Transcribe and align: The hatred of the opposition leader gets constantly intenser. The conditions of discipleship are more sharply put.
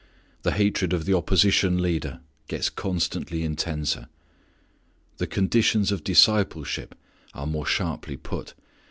The 0.41 0.53
hatred 0.53 0.93
of 0.93 1.05
the 1.05 1.13
opposition 1.15 1.79
leader 1.79 2.21
gets 2.47 2.71
constantly 2.71 3.43
intenser. 3.43 4.09
The 5.17 5.27
conditions 5.27 5.91
of 5.91 6.03
discipleship 6.03 6.95
are 7.35 7.45
more 7.45 7.67
sharply 7.67 8.17
put. 8.17 8.55